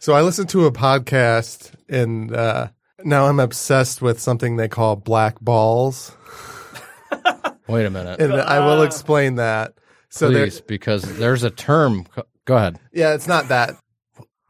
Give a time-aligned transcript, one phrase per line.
[0.00, 2.68] So I listened to a podcast and uh,
[3.04, 6.12] now I'm obsessed with something they call black balls.
[7.68, 9.74] Wait a minute, And I will explain that.
[10.08, 12.06] So there, please, because there's a term.
[12.46, 12.78] Go ahead.
[12.92, 13.76] yeah, it's not that.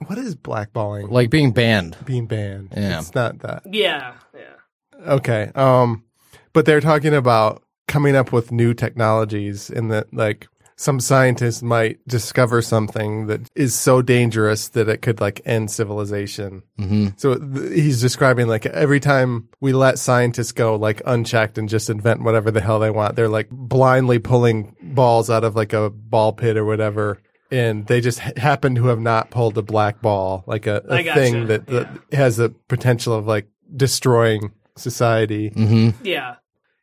[0.06, 1.10] What is blackballing?
[1.10, 1.96] Like being banned.
[2.04, 2.72] Being banned.
[2.76, 2.98] Yeah.
[3.00, 3.62] It's not that.
[3.72, 5.12] Yeah, yeah.
[5.14, 5.50] Okay.
[5.56, 6.04] Um,
[6.52, 10.46] but they're talking about coming up with new technologies and that like
[10.80, 16.62] some scientists might discover something that is so dangerous that it could like end civilization.
[16.78, 21.68] hmm So th- he's describing like every time we let scientists go like unchecked and
[21.68, 25.72] just invent whatever the hell they want, they're like blindly pulling balls out of like
[25.72, 27.20] a ball pit or whatever.
[27.50, 31.14] And they just ha- happen to have not pulled a black ball, like a, gotcha,
[31.14, 35.48] thing that, that has the potential of like destroying society.
[35.48, 36.36] hmm Yeah.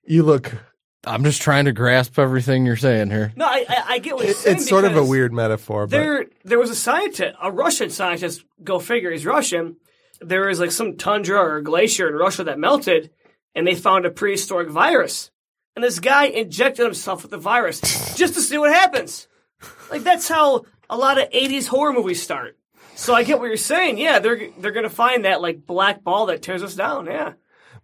[0.06, 0.54] You look,
[1.06, 3.32] I'm just trying to grasp everything you're saying here.
[3.36, 4.58] No, I, I, I get what you're saying.
[4.58, 8.44] it's sort of a weird metaphor, but There, there was a scientist, a Russian scientist.
[8.64, 9.78] Go figure, he's Russian.
[10.22, 13.12] There was like some tundra or glacier in Russia that melted,
[13.54, 15.32] and they found a prehistoric virus.
[15.76, 17.82] And this guy injected himself with the virus
[18.16, 19.28] just to see what happens.
[19.92, 22.58] Like that's how a lot of '80s horror movies start.
[22.96, 23.98] So I get what you're saying.
[23.98, 27.08] Yeah, they're they're gonna find that like black ball that tears us down.
[27.08, 27.34] Yeah.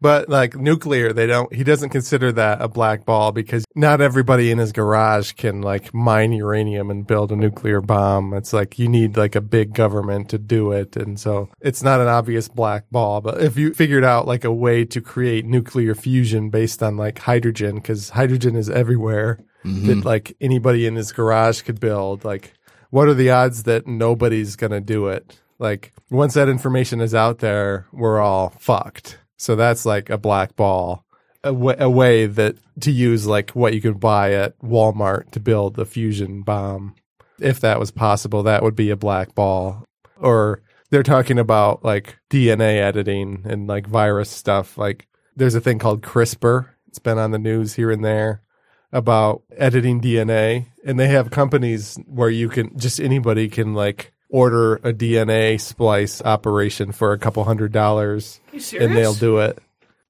[0.01, 1.53] But like nuclear, they don't.
[1.53, 5.93] He doesn't consider that a black ball because not everybody in his garage can like
[5.93, 8.33] mine uranium and build a nuclear bomb.
[8.33, 12.01] It's like you need like a big government to do it, and so it's not
[12.01, 13.21] an obvious black ball.
[13.21, 17.19] But if you figured out like a way to create nuclear fusion based on like
[17.19, 19.85] hydrogen, because hydrogen is everywhere, mm-hmm.
[19.85, 22.53] that like anybody in his garage could build, like
[22.89, 25.39] what are the odds that nobody's gonna do it?
[25.59, 29.19] Like once that information is out there, we're all fucked.
[29.41, 31.03] So that's like a black ball,
[31.43, 35.85] a way that to use like what you could buy at Walmart to build a
[35.85, 36.93] fusion bomb.
[37.39, 39.83] If that was possible, that would be a black ball.
[40.17, 40.61] Or
[40.91, 44.77] they're talking about like DNA editing and like virus stuff.
[44.77, 46.67] Like there's a thing called CRISPR.
[46.87, 48.43] It's been on the news here and there
[48.91, 54.75] about editing DNA, and they have companies where you can just anybody can like order
[54.77, 58.39] a DNA splice operation for a couple hundred dollars,
[58.79, 59.59] and they'll do it.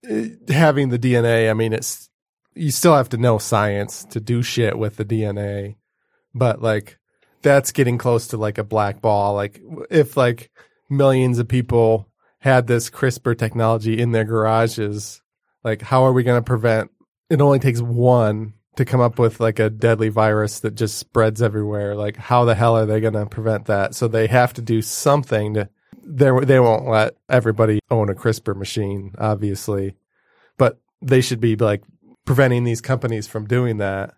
[0.10, 2.10] Uh, Having the DNA, I mean, it's
[2.54, 5.76] you still have to know science to do shit with the DNA,
[6.34, 6.98] but like
[7.42, 9.34] that's getting close to like a black ball.
[9.34, 10.52] Like if like
[10.90, 12.08] millions of people
[12.40, 15.22] had this CRISPR technology in their garages,
[15.64, 16.92] like how are we going to prevent?
[17.30, 21.42] It only takes one to come up with like a deadly virus that just spreads
[21.42, 21.96] everywhere.
[21.96, 23.96] Like how the hell are they going to prevent that?
[23.96, 25.70] So they have to do something to.
[26.04, 29.96] They they won't let everybody own a CRISPR machine, obviously,
[30.58, 31.84] but they should be like
[32.26, 34.16] preventing these companies from doing that.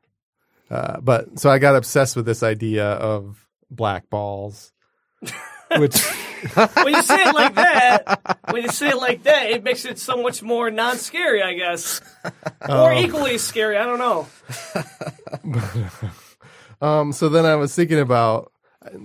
[0.69, 4.71] Uh, but so I got obsessed with this idea of black balls,
[5.77, 6.01] which
[6.83, 9.97] when you say it like that, when you say it like that, it makes it
[9.99, 12.01] so much more non-scary, I guess,
[12.67, 13.77] or equally scary.
[13.77, 14.27] I don't know.
[16.81, 17.11] um.
[17.13, 18.51] So then I was thinking about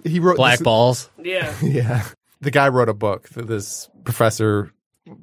[0.05, 1.11] he wrote Black this- Yeah, balls.
[1.63, 2.05] Yeah,
[2.41, 3.29] the guy wrote a book.
[3.29, 4.73] th- This professor,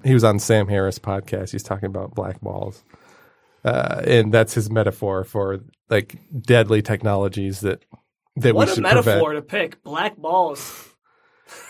[0.04, 1.52] he was on Sam Harris podcast.
[1.52, 2.84] He's talking about black balls,
[3.64, 5.60] uh, and that's his metaphor for
[5.90, 7.84] like deadly technologies that
[8.38, 9.36] that we what we a metaphor prevent.
[9.36, 9.84] to pick.
[9.84, 10.85] Black balls.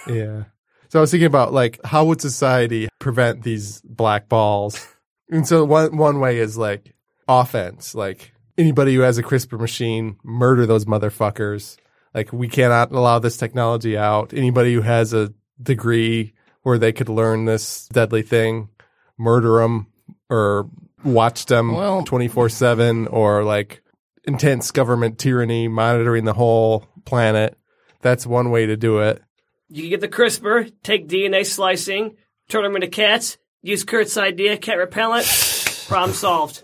[0.08, 0.46] Yeah.
[0.90, 4.88] So I was thinking about like how would society prevent these black balls?
[5.30, 6.94] And so one one way is like
[7.28, 11.78] offense, like anybody who has a CRISPR machine, murder those motherfuckers.
[12.14, 14.34] Like we cannot allow this technology out.
[14.34, 18.70] Anybody who has a degree where they could learn this deadly thing,
[19.18, 19.88] murder them
[20.30, 20.70] or
[21.04, 23.82] watch them Well- 24/7 or like
[24.26, 27.58] intense government tyranny monitoring the whole planet.
[28.02, 29.22] That's one way to do it.
[29.70, 32.18] You can get the CRISPR, take DNA slicing,
[32.50, 35.26] turn them into cats, use Kurt's idea, cat repellent,
[35.88, 36.64] problem solved.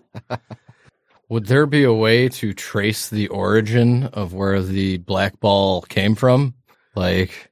[1.29, 6.13] Would there be a way to trace the origin of where the black ball came
[6.13, 6.53] from?
[6.95, 7.51] Like,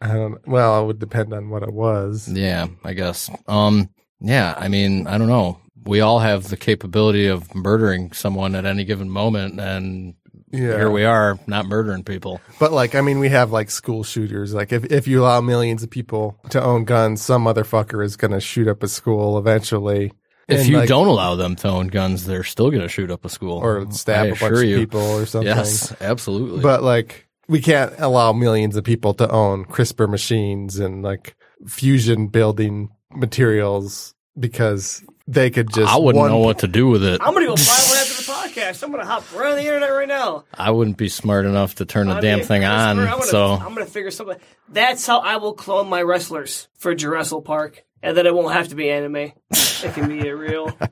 [0.00, 0.46] I don't.
[0.46, 2.28] Well, it would depend on what it was.
[2.28, 3.30] yeah, I guess.
[3.48, 3.88] Um,
[4.20, 5.58] yeah, I mean, I don't know.
[5.84, 10.14] We all have the capability of murdering someone at any given moment, and
[10.54, 10.76] Yeah.
[10.76, 12.40] here we are, not murdering people.
[12.58, 14.54] But like, I mean, we have like school shooters.
[14.54, 18.40] Like, if if you allow millions of people to own guns, some motherfucker is gonna
[18.40, 20.12] shoot up a school eventually.
[20.46, 23.10] If And, you like- don't allow them to own guns, they're still going to shoot
[23.10, 25.46] up a school or stab I a bunch assure of people or something.
[25.48, 26.60] Yes, absolutely.
[26.60, 31.34] But like, we can't allow millions of people to own CRISPR machines and like
[31.66, 32.90] fusion building
[33.38, 35.92] materials because they could just.
[35.92, 37.20] I wouldn't one- know what to do with it.
[37.22, 38.13] I'm gonna go buy one after the
[38.54, 38.82] podcast.
[38.82, 40.44] I'm gonna hop right on the internet right now.
[40.54, 42.98] I wouldn't be smart enough to turn the I damn mean, thing I on.
[42.98, 44.38] I'm gonna, so I'm gonna figure something.
[44.68, 48.68] That's how I will clone my wrestlers for Jurassic Park, and then it won't have
[48.68, 49.16] to be anime.
[49.50, 50.76] It can be a real.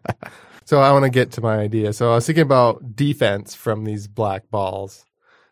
[0.64, 1.93] So I want to get to my idea.
[1.93, 5.05] So I was thinking about defense from these black balls.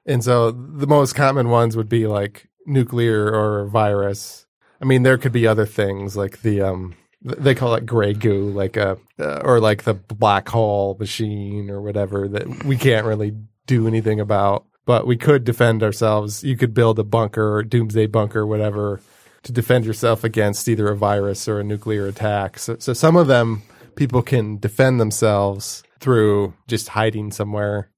[0.07, 4.47] And so the most common ones would be like nuclear or virus.
[4.81, 8.15] I mean, there could be other things like the, um, th- they call it gray
[8.15, 13.07] goo, like a, uh, or like the black hole machine or whatever that we can't
[13.07, 13.35] really
[13.67, 16.43] do anything about, but we could defend ourselves.
[16.43, 19.01] You could build a bunker or doomsday bunker, whatever,
[19.43, 22.59] to defend yourself against either a virus or a nuclear attack.
[22.59, 23.63] So, so some of them
[23.97, 27.91] people can defend themselves through just hiding somewhere.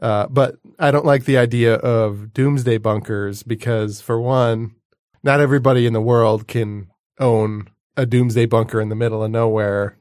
[0.00, 4.74] Uh, but I don't like the idea of doomsday bunkers because, for one,
[5.22, 6.88] not everybody in the world can
[7.20, 9.98] own a doomsday bunker in the middle of nowhere.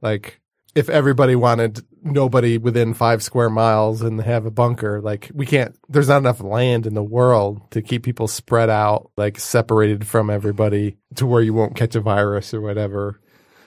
[0.00, 0.40] Like,
[0.74, 5.76] if everybody wanted nobody within five square miles and have a bunker, like, we can't,
[5.88, 10.30] there's not enough land in the world to keep people spread out, like, separated from
[10.30, 13.20] everybody to where you won't catch a virus or whatever.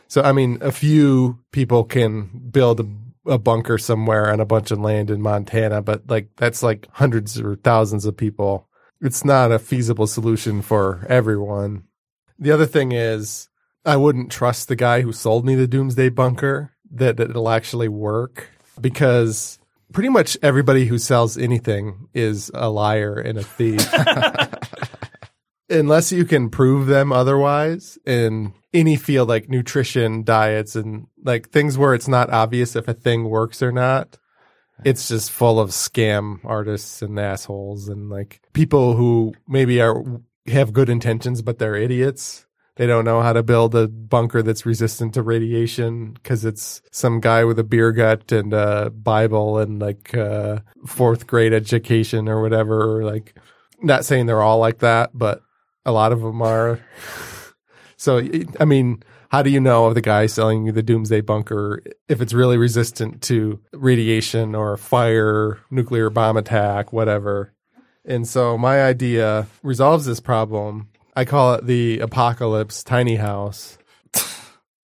[0.07, 4.71] So, I mean, a few people can build a, a bunker somewhere on a bunch
[4.71, 8.67] of land in Montana, but like that's like hundreds or thousands of people.
[9.01, 11.83] It's not a feasible solution for everyone.
[12.39, 13.49] The other thing is,
[13.87, 18.49] I wouldn't trust the guy who sold me the doomsday bunker that it'll actually work
[18.81, 19.59] because
[19.93, 23.87] pretty much everybody who sells anything is a liar and a thief.
[25.69, 31.77] Unless you can prove them otherwise in any field like nutrition, diets, and like things
[31.77, 34.17] where it's not obvious if a thing works or not.
[34.83, 40.03] It's just full of scam artists and assholes and like people who maybe are
[40.47, 42.46] have good intentions but they're idiots.
[42.77, 47.19] They don't know how to build a bunker that's resistant to radiation because it's some
[47.19, 52.39] guy with a beer gut and a Bible and like uh, fourth grade education or
[52.41, 53.03] whatever.
[53.03, 53.35] Like,
[53.81, 55.41] not saying they're all like that, but
[55.85, 56.79] a lot of them are.
[57.99, 58.21] So,
[58.59, 62.21] I mean, how do you know if the guy selling you the doomsday bunker if
[62.21, 67.53] it's really resistant to radiation or fire, nuclear bomb attack, whatever?
[68.05, 70.89] And so, my idea resolves this problem.
[71.17, 73.79] I call it the apocalypse tiny house.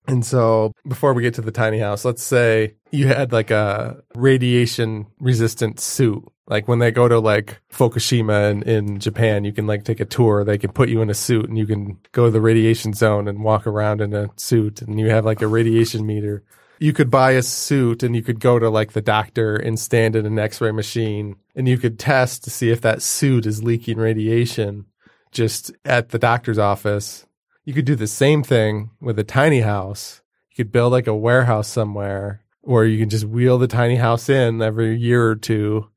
[0.08, 4.04] And so, before we get to the tiny house, let's say you had like a
[4.16, 6.28] radiation resistant suit.
[6.48, 10.06] Like when they go to like Fukushima in, in Japan, you can like take a
[10.06, 10.44] tour.
[10.44, 13.28] They can put you in a suit and you can go to the radiation zone
[13.28, 16.44] and walk around in a suit and you have like a radiation meter.
[16.80, 20.16] You could buy a suit and you could go to like the doctor and stand
[20.16, 23.64] in an x ray machine and you could test to see if that suit is
[23.64, 24.88] leaking radiation
[25.34, 27.26] just at the doctor's office.
[27.66, 30.22] You could do the same thing with a tiny house.
[30.52, 34.30] You could build like a warehouse somewhere or you can just wheel the tiny house
[34.30, 35.90] in every year or two,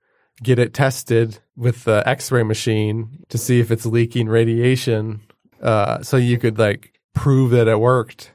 [0.42, 5.20] get it tested with the x-ray machine to see if it's leaking radiation.
[5.62, 8.32] Uh, so you could like prove that it worked.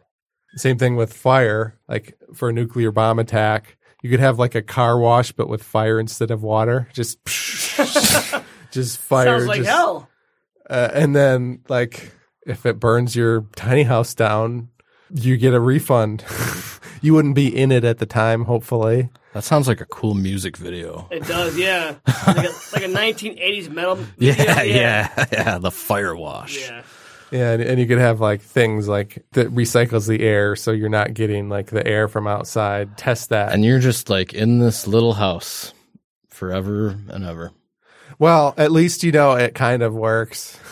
[0.55, 3.77] Same thing with fire, like for a nuclear bomb attack.
[4.01, 6.89] You could have like a car wash, but with fire instead of water.
[6.93, 7.23] Just,
[8.71, 9.25] just fire.
[9.25, 10.09] Sounds like just, hell.
[10.71, 12.11] Uh, and then like
[12.47, 14.69] if it burns your tiny house down,
[15.13, 16.23] you get a refund.
[17.01, 19.09] you wouldn't be in it at the time, hopefully.
[19.33, 21.07] that sounds like a cool music video.
[21.11, 21.97] It does, yeah.
[22.27, 23.95] like, a, like a 1980s metal.
[23.95, 25.57] video, Yeah, yeah, yeah.
[25.57, 26.57] The fire wash.
[26.57, 26.83] yeah.
[27.31, 30.89] Yeah, and, and you could have like things like that recycles the air, so you're
[30.89, 32.97] not getting like the air from outside.
[32.97, 33.53] Test that.
[33.53, 35.73] And you're just like in this little house
[36.29, 37.53] forever and ever.
[38.19, 40.57] Well, at least you know it kind of works.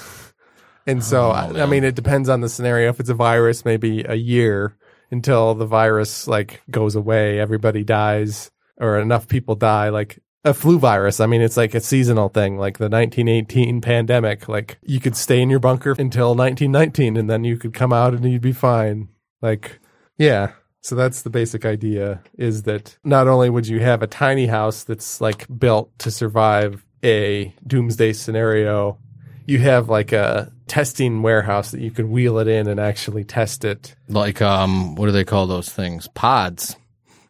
[0.88, 2.90] And so, oh, I, I mean, it depends on the scenario.
[2.90, 4.76] If it's a virus, maybe a year
[5.12, 9.90] until the virus like goes away, everybody dies or enough people die.
[9.90, 14.48] Like a flu virus, I mean, it's like a seasonal thing, like the 1918 pandemic.
[14.48, 18.14] Like you could stay in your bunker until 1919 and then you could come out
[18.14, 19.10] and you'd be fine.
[19.42, 19.80] Like,
[20.18, 20.54] yeah.
[20.82, 24.84] So that's the basic idea is that not only would you have a tiny house
[24.86, 28.98] that's like built to survive a doomsday scenario,
[29.46, 33.66] you have like a testing warehouse that you could wheel it in and actually test
[33.66, 33.96] it.
[34.08, 36.08] Like, um, what do they call those things?
[36.10, 36.76] Pods.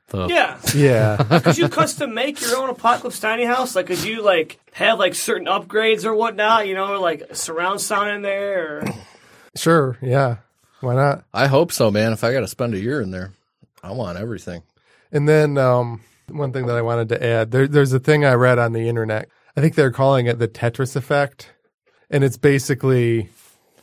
[0.07, 0.59] The, Yeah.
[0.73, 1.39] Yeah.
[1.43, 3.75] Could you custom make your own apocalypse tiny house?
[3.75, 6.67] Like, could you like have like certain upgrades or whatnot?
[6.67, 8.79] You know, like surround sound in there.
[8.79, 8.85] Or...
[9.55, 9.97] sure.
[10.01, 10.37] Yeah.
[10.81, 11.25] Why not?
[11.31, 12.11] I hope so, man.
[12.11, 13.33] If I got to spend a year in there,
[13.83, 14.63] I want everything.
[15.11, 18.33] And then um, one thing that I wanted to add there, there's a thing I
[18.33, 19.29] read on the internet.
[19.59, 21.51] I think they're calling it the Tetris effect.
[22.09, 23.29] And it's basically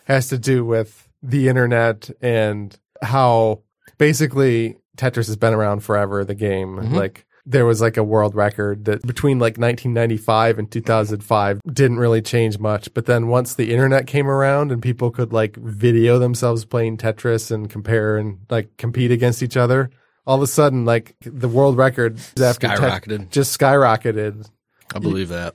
[0.05, 3.61] has to do with the internet and how
[3.99, 6.77] basically Tetris has been around forever, the game.
[6.77, 6.95] Mm-hmm.
[6.95, 12.23] Like there was like a world record that between like 1995 and 2005 didn't really
[12.23, 12.93] change much.
[12.95, 17.51] But then once the internet came around and people could like video themselves playing Tetris
[17.51, 19.91] and compare and like compete against each other,
[20.27, 24.49] all of a sudden like the world record after Tet- just skyrocketed.
[24.95, 25.55] I believe that.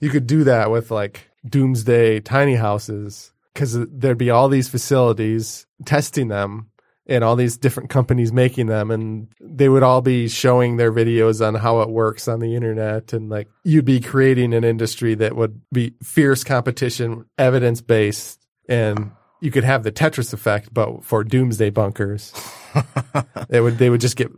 [0.00, 5.66] You could do that with like doomsday tiny houses because there'd be all these facilities
[5.84, 6.70] testing them
[7.06, 11.46] and all these different companies making them and they would all be showing their videos
[11.46, 15.34] on how it works on the internet and like you'd be creating an industry that
[15.34, 19.10] would be fierce competition evidence based and
[19.40, 22.32] you could have the tetris effect but for doomsday bunkers
[23.48, 24.30] it would they would just get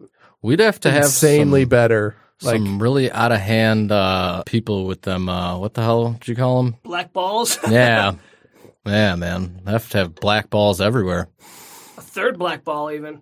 [0.43, 5.03] We'd have to have insanely better like some really out of hand uh, people with
[5.03, 5.29] them.
[5.29, 6.77] Uh, what the hell did you call them?
[6.83, 7.59] Black balls.
[7.69, 8.15] Yeah,
[8.85, 9.63] yeah, man.
[9.67, 11.29] Have to have black balls everywhere.
[11.97, 13.21] a third black ball, even.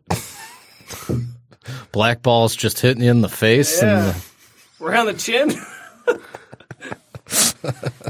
[1.93, 3.83] Black balls just hitting you in the face.
[3.83, 4.13] Yeah.
[4.15, 4.23] And
[4.81, 5.53] Right on the chin.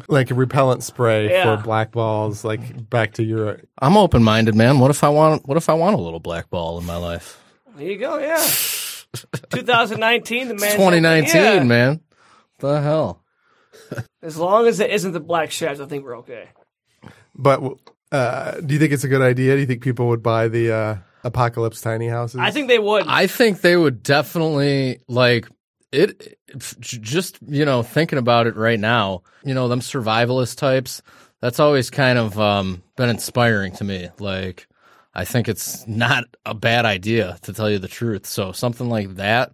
[0.08, 1.56] like a repellent spray Yeah.
[1.56, 4.78] for black balls like back to your I'm open minded, man.
[4.78, 5.46] What if I want?
[5.46, 7.42] What if I want a little black ball in my life?
[7.76, 8.18] There you go.
[8.18, 8.44] Yeah.
[9.14, 10.48] 2019.
[10.48, 10.70] The man.
[10.72, 11.62] 2019, yeah.
[11.64, 12.00] man.
[12.58, 13.22] The hell.
[14.22, 16.48] As long as it isn't the black sheds, I think we're okay.
[17.34, 17.62] But
[18.12, 19.54] uh, do you think it's a good idea?
[19.54, 22.40] Do you think people would buy the uh, apocalypse tiny houses?
[22.40, 23.06] I think they would.
[23.06, 25.48] I think they would definitely like
[25.92, 26.38] it.
[26.78, 31.02] Just you know, thinking about it right now, you know, them survivalist types.
[31.40, 34.10] That's always kind of um, been inspiring to me.
[34.18, 34.68] Like,
[35.14, 38.26] I think it's not a bad idea to tell you the truth.
[38.26, 39.52] So something like that,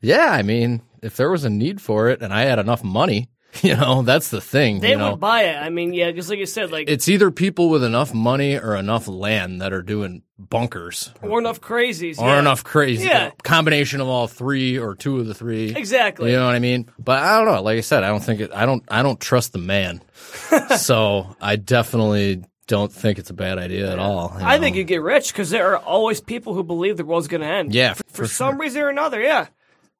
[0.00, 0.30] yeah.
[0.30, 3.28] I mean, if there was a need for it and I had enough money,
[3.62, 4.80] you know, that's the thing.
[4.80, 5.56] they you know, would buy it.
[5.56, 8.76] I mean, yeah, because like you said, like it's either people with enough money or
[8.76, 12.18] enough land that are doing bunkers or enough crazies.
[12.18, 12.38] or yeah.
[12.38, 13.30] enough crazy Yeah.
[13.42, 15.74] combination of all three or two of the three.
[15.74, 16.30] Exactly.
[16.30, 16.90] You know what I mean?
[16.98, 17.62] But I don't know.
[17.62, 18.50] Like I said, I don't think it.
[18.52, 18.84] I don't.
[18.88, 20.00] I don't trust the man.
[20.78, 24.32] so I definitely don't think it's a bad idea at all.
[24.38, 24.62] you I know?
[24.62, 27.46] think you get rich because there are always people who believe the world's going to
[27.46, 27.74] end.
[27.74, 29.48] Yeah, For, for, some reason or another, yeah.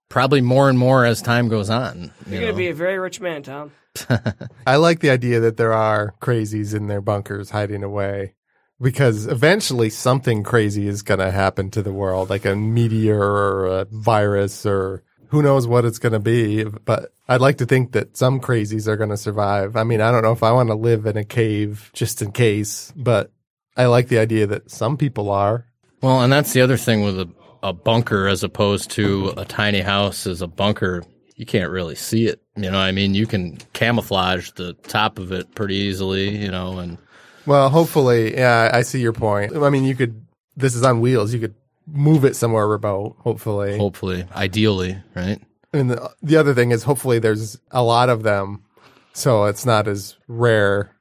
[0.09, 2.13] probably more and more as time goes on.
[2.27, 3.73] You You're going to be a very rich man, Tom.
[4.67, 8.35] I like the idea that there are crazies in their bunkers hiding away
[8.81, 13.67] because eventually something crazy is going to happen to the world, like a meteor or
[13.67, 16.65] a virus or who knows what it's going to be.
[16.65, 19.77] But I'd like to think that some crazies are going to survive.
[19.77, 22.33] I mean, I don't know if I want to live in a cave just in
[22.33, 23.33] case, but
[23.77, 25.67] I like the idea that some people are.
[26.03, 27.29] Well, and that's the other thing with a,
[27.63, 31.05] a bunker as opposed to a tiny house is a bunker.
[31.37, 32.43] You can't really see it.
[32.57, 36.37] You know, I mean, you can camouflage the top of it pretty easily.
[36.37, 36.99] You know, and
[37.47, 39.57] Well, hopefully, yeah, I see your point.
[39.57, 41.33] I mean, you could, this is on wheels.
[41.33, 41.55] You could
[41.93, 43.77] move it somewhere remote, hopefully.
[43.77, 45.41] hopefully, ideally, right?
[45.73, 48.65] And the, the other thing is, hopefully, there's a lot of them,
[49.13, 50.97] so it's not as rare.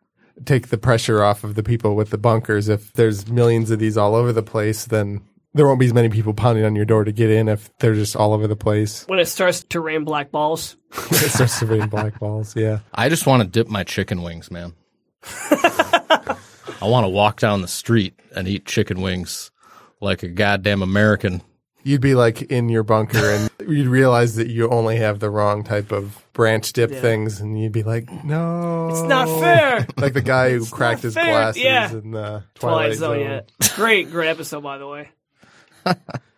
[0.45, 2.69] Take the pressure off of the people with the bunkers.
[2.69, 5.21] If there's millions of these all over the place, then
[5.53, 7.95] there won't be as many people pounding on your door to get in if they're
[7.95, 9.05] just all over the place.
[9.07, 10.77] When it starts to rain black balls.
[10.93, 12.55] it starts to rain black balls.
[12.55, 12.79] Yeah.
[12.93, 14.73] I just want to dip my chicken wings, man.
[16.81, 19.51] I want to walk down the street and eat chicken wings
[20.01, 21.41] like a goddamn American.
[21.83, 25.63] You'd be like in your bunker and you'd realize that you only have the wrong
[25.63, 28.89] type of branch dip things, and you'd be like, no.
[28.89, 29.87] It's not fair.
[29.97, 31.25] Like the guy who cracked his fair.
[31.25, 31.91] glasses Yeah.
[31.91, 33.43] in the Twilight Twilight, Zone, Zone.
[33.61, 33.67] yeah.
[33.75, 35.09] Great, great episode, by the way.